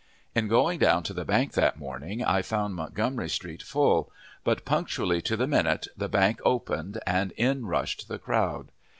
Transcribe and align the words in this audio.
In 0.33 0.47
going 0.47 0.79
down 0.79 1.03
to 1.03 1.13
the 1.13 1.25
bank 1.25 1.51
that 1.53 1.77
morning, 1.77 2.23
I 2.25 2.41
found 2.41 2.73
Montgomery 2.73 3.29
Street 3.29 3.61
full; 3.61 4.11
but, 4.43 4.65
punctually 4.65 5.21
to 5.21 5.37
the 5.37 5.45
minute, 5.45 5.89
the 5.95 6.09
bank 6.09 6.41
opened, 6.43 6.99
and 7.05 7.31
in 7.33 7.67
rushed 7.67 8.07
the 8.07 8.17
crowd. 8.17 8.69